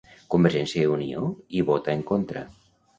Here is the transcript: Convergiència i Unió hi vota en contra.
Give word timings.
Convergiència 0.35 0.87
i 0.87 0.89
Unió 0.95 1.23
hi 1.59 1.65
vota 1.71 1.99
en 1.99 2.05
contra. 2.13 2.49